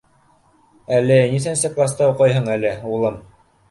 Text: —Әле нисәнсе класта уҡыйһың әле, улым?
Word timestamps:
—Әле 0.97 1.19
нисәнсе 1.35 1.73
класта 1.77 2.11
уҡыйһың 2.17 2.53
әле, 2.59 2.77
улым? 2.99 3.27